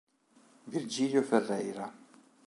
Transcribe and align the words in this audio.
Virgilio 0.75 1.21
Ferreira 1.21 1.85